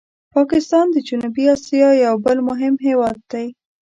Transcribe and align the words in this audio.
پاکستان 0.35 0.85
د 0.91 0.97
جنوبي 1.07 1.45
آسیا 1.55 1.89
یو 2.05 2.15
بل 2.25 2.37
مهم 2.49 2.75
هېواد 2.87 3.17
دی. 3.31 3.47